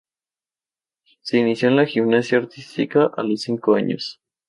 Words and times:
Se 1.21 1.37
inició 1.37 1.67
en 1.69 1.75
la 1.75 1.85
gimnasia 1.85 2.39
artística 2.39 3.11
a 3.15 3.21
los 3.21 3.43
cinco 3.43 3.75
años. 3.75 4.19